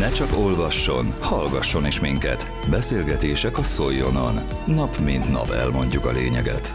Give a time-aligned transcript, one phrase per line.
[0.00, 2.46] Ne csak olvasson, hallgasson is minket.
[2.70, 4.34] Beszélgetések a Szoljonon.
[4.66, 6.74] Nap mint nap elmondjuk a lényeget.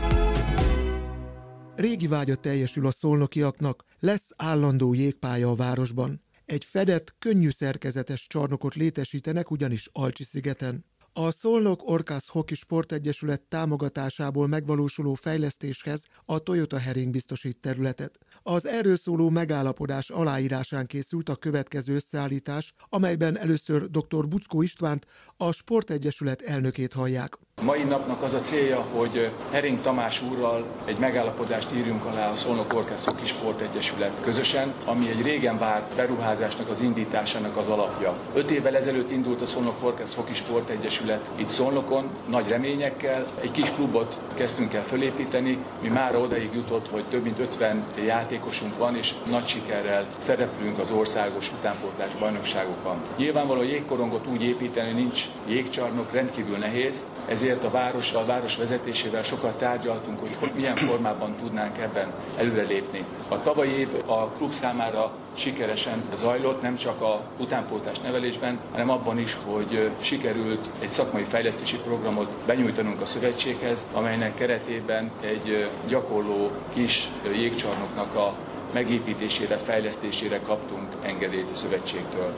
[1.76, 6.22] Régi vágya teljesül a szolnokiaknak, lesz állandó jégpálya a városban.
[6.46, 10.86] Egy fedett, könnyű szerkezetes csarnokot létesítenek ugyanis Alcsi-szigeten.
[11.18, 18.20] A Szolnok Orkász Hoki Sportegyesület támogatásából megvalósuló fejlesztéshez a Toyota Hering biztosít területet.
[18.44, 24.28] Az erről szóló megállapodás aláírásán készült a következő összeállítás, amelyben először dr.
[24.28, 25.06] Buckó Istvánt,
[25.38, 27.38] a Sportegyesület elnökét hallják.
[27.66, 32.74] Mai napnak az a célja, hogy Hering Tamás úrral egy megállapodást írjunk alá a Szolnok
[32.74, 38.14] Orkesz Hoki Sport Egyesület közösen, ami egy régen várt beruházásnak az indításának az alapja.
[38.34, 43.26] Öt évvel ezelőtt indult a Szolnok Orkesz Hoki Sport Egyesület itt Szolnokon, nagy reményekkel.
[43.42, 48.78] Egy kis klubot kezdtünk el fölépíteni, mi már odaig jutott, hogy több mint 50 játékosunk
[48.78, 52.98] van, és nagy sikerrel szereplünk az országos utánpótlás bajnokságokban.
[53.18, 59.58] Nyilvánvaló jégkorongot úgy építeni, nincs jégcsarnok, rendkívül nehéz, ezért a várossal, a város vezetésével sokat
[59.58, 63.04] tárgyaltunk, hogy milyen formában tudnánk ebben előrelépni.
[63.28, 69.20] A tavalyi év a klub számára sikeresen zajlott, nem csak a utánpótlás nevelésben, hanem abban
[69.20, 77.08] is, hogy sikerült egy szakmai fejlesztési programot benyújtanunk a szövetséghez, amelynek keretében egy gyakorló kis
[77.36, 78.34] jégcsarnoknak a
[78.74, 82.34] megépítésére, fejlesztésére kaptunk engedélyt a szövetségtől.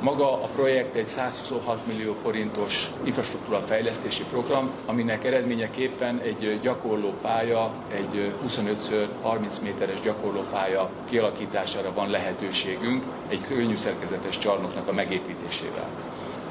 [0.00, 7.70] Maga a projekt egy 126 millió forintos infrastruktúra fejlesztési program, aminek eredményeképpen egy gyakorló pálya,
[7.94, 15.88] egy 25x30 méteres gyakorló pálya kialakítására van lehetőségünk egy könnyű szerkezetes csarnoknak a megépítésével.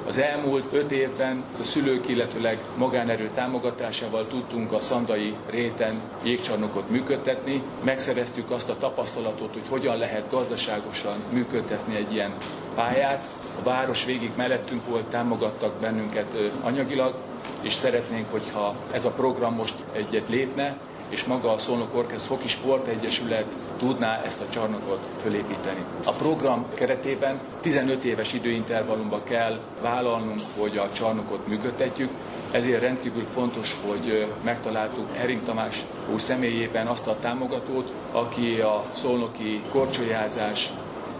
[0.08, 7.61] Az elmúlt öt évben a szülők, illetőleg magánerő támogatásával tudtunk a szandai réten jégcsarnokot működtetni.
[7.84, 12.32] Megszereztük azt a tapasztalatot, hogy hogyan lehet gazdaságosan működtetni egy ilyen
[12.78, 13.25] pályát.
[13.59, 16.28] A város végig mellettünk volt, támogattak bennünket
[16.61, 17.14] anyagilag,
[17.61, 20.77] és szeretnénk, hogyha ez a program most egyet lépne,
[21.10, 23.45] és maga a Szolnok Orkesz Hoki Sport Egyesület
[23.80, 25.83] tudná ezt a csarnokot fölépíteni.
[26.05, 32.09] A program keretében 15 éves időintervallumban kell vállalnunk, hogy a csarnokot működtetjük,
[32.52, 39.61] ezért rendkívül fontos, hogy megtaláltuk Hering Tamás úr személyében azt a támogatót, aki a szolnoki
[39.71, 40.71] korcsolyázás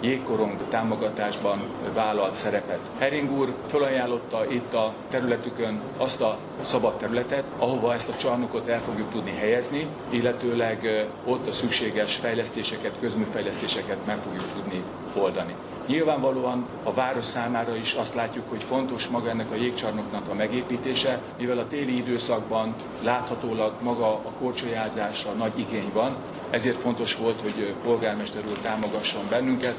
[0.02, 1.62] jégkorong támogatásban
[1.94, 2.80] vállalt szerepet.
[2.98, 8.80] Hering úr felajánlotta itt a területükön azt a szabad területet, ahova ezt a csarnokot el
[8.80, 15.56] fogjuk tudni helyezni, illetőleg ott a szükséges fejlesztéseket, közműfejlesztéseket meg fogjuk tudni oldani.
[15.88, 21.22] Nyilvánvalóan a város számára is azt látjuk, hogy fontos maga ennek a jégcsarnoknak a megépítése,
[21.38, 26.16] mivel a téli időszakban láthatólag maga a korcsolyázásra nagy igény van,
[26.50, 29.76] ezért fontos volt, hogy polgármester úr támogasson bennünket,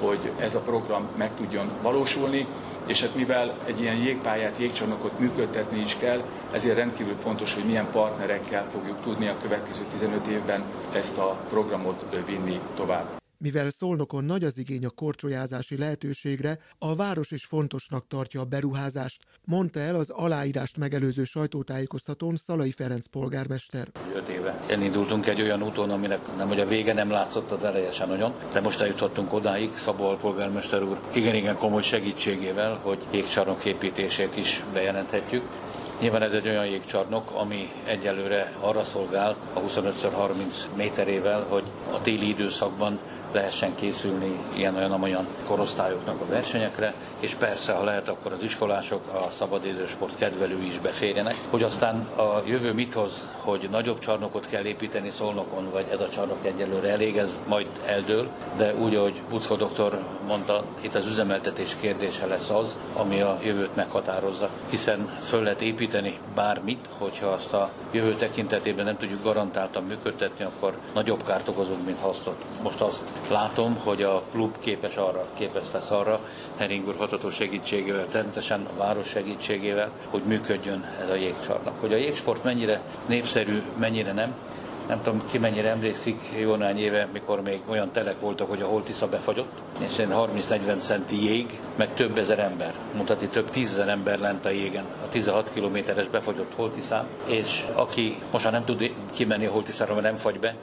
[0.00, 2.46] hogy ez a program meg tudjon valósulni,
[2.86, 6.22] és hát mivel egy ilyen jégpályát, jégcsarnokot működtetni is kell,
[6.52, 10.62] ezért rendkívül fontos, hogy milyen partnerekkel fogjuk tudni a következő 15 évben
[10.92, 13.21] ezt a programot vinni tovább.
[13.42, 19.22] Mivel Szolnokon nagy az igény a korcsolyázási lehetőségre, a város is fontosnak tartja a beruházást,
[19.44, 23.88] mondta el az aláírást megelőző sajtótájékoztatón Szalai Ferenc polgármester.
[24.14, 27.90] Öt éve elindultunk egy olyan úton, aminek nem, hogy a vége nem látszott az eleje
[27.90, 34.36] sem nagyon, de most eljutottunk odáig, Szabó polgármester úr igen-igen komoly segítségével, hogy jégcsarnok építését
[34.36, 35.42] is bejelenthetjük.
[36.00, 42.28] Nyilván ez egy olyan jégcsarnok, ami egyelőre arra szolgál a 25x30 méterével, hogy a téli
[42.28, 42.98] időszakban
[43.32, 50.18] lehessen készülni ilyen-olyan-olyan korosztályoknak a versenyekre, és persze, ha lehet, akkor az iskolások, a szabadidősport
[50.18, 55.70] kedvelői is beférjenek, hogy aztán a jövő mit hoz, hogy nagyobb csarnokot kell építeni Szolnokon,
[55.70, 60.62] vagy ez a csarnok egyelőre elég, ez majd eldől, de úgy, ahogy Buckó doktor mondta,
[60.80, 66.88] itt az üzemeltetés kérdése lesz az, ami a jövőt meghatározza, hiszen föl lehet építeni bármit,
[66.98, 72.44] hogyha azt a jövő tekintetében nem tudjuk garantáltan működtetni, akkor nagyobb kárt okozunk, mint hasztot.
[72.62, 76.20] Most azt látom, hogy a klub képes arra, képes lesz arra,
[76.56, 81.80] Hering úr hatató segítségével, természetesen a város segítségével, hogy működjön ez a jégcsarnak.
[81.80, 84.34] Hogy a jégsport mennyire népszerű, mennyire nem,
[84.88, 88.66] nem tudom ki mennyire emlékszik, jó néhány éve, mikor még olyan telek voltak, hogy a
[88.66, 94.44] Holtisza befagyott, és 30-40 centi jég, meg több ezer ember, mutatni több tízezer ember lent
[94.46, 99.50] a jégen, a 16 kilométeres befagyott Holtiszán, és aki most már nem tud kimenni a
[99.50, 100.54] Holtiszára, mert nem fagy be,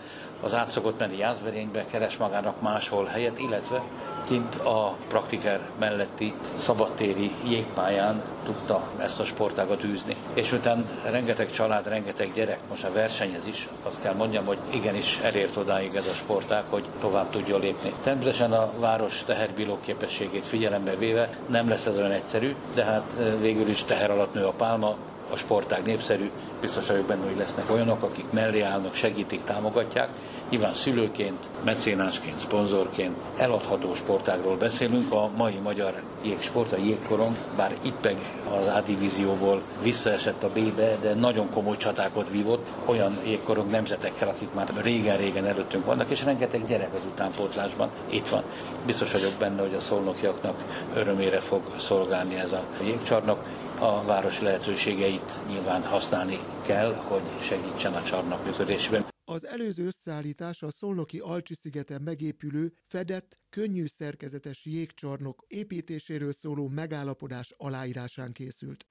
[0.42, 3.82] az át szokott menni Jászberénybe, keres magának máshol helyet, illetve
[4.28, 10.16] kint a praktiker melletti szabadtéri jégpályán tudta ezt a sportágat űzni.
[10.34, 15.20] És utána rengeteg család, rengeteg gyerek most a versenyez is, azt kell mondjam, hogy igenis
[15.24, 17.94] elért odáig ez a sportág, hogy tovább tudjon lépni.
[18.04, 23.68] Természetesen a város teherbíró képességét figyelembe véve nem lesz ez olyan egyszerű, de hát végül
[23.68, 24.96] is teher alatt nő a pálma,
[25.32, 26.30] a sportág népszerű,
[26.62, 30.10] biztos vagyok benne, hogy lesznek olyanok, akik mellé állnak, segítik, támogatják.
[30.50, 35.14] Nyilván szülőként, mecénásként, szponzorként eladható sportágról beszélünk.
[35.14, 38.18] A mai magyar jégsport, a jégkorong, bár Ippeg
[38.60, 44.54] az A divízióból visszaesett a B-be, de nagyon komoly csatákat vívott olyan jégkorong nemzetekkel, akik
[44.54, 48.44] már régen-régen előttünk vannak, és rengeteg gyerek az utánpótlásban itt van.
[48.86, 50.64] Biztos vagyok benne, hogy a szolnokiaknak
[50.96, 53.40] örömére fog szolgálni ez a jégcsarnok
[53.80, 59.06] a város lehetőségeit nyilván használni kell, hogy segítsen a csarnok működésében.
[59.26, 67.54] Az előző összeállítás a Szolnoki Alcsi szigeten megépülő, fedett, könnyű szerkezetes jégcsarnok építéséről szóló megállapodás
[67.58, 68.86] aláírásán készült.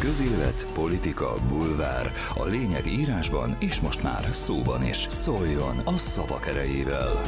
[0.00, 2.12] Közélet, politika, bulvár.
[2.34, 4.96] A lényeg írásban és most már szóban is.
[4.96, 7.22] Szóljon a szavak erejével!